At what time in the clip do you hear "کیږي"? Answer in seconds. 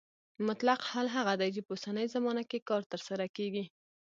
3.35-3.65